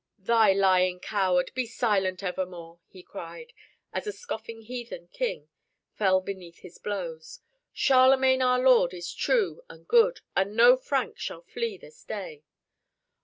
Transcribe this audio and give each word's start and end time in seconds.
"Thou 0.17 0.51
lying 0.55 0.99
coward, 0.99 1.51
be 1.53 1.67
silent 1.67 2.23
evermore!" 2.23 2.79
he 2.87 3.03
cried, 3.03 3.53
as 3.93 4.07
a 4.07 4.11
scoffing 4.11 4.61
heathen 4.63 5.09
king 5.09 5.47
fell 5.93 6.21
beneath 6.21 6.61
his 6.61 6.79
blows. 6.79 7.41
"Charlemagne 7.71 8.41
our 8.41 8.57
lord 8.57 8.95
is 8.95 9.13
true 9.13 9.61
and 9.69 9.87
good, 9.87 10.21
and 10.35 10.55
no 10.55 10.75
Frank 10.75 11.19
shall 11.19 11.43
flee 11.43 11.77
this 11.77 12.03
day." 12.03 12.41